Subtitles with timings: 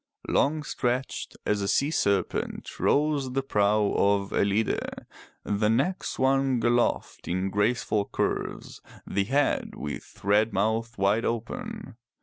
[0.27, 5.05] Long stretched as a sea serpent rose the prow of Ellide,
[5.43, 11.97] the neck swung aloft in graceful curves, the head with red mouth wide open.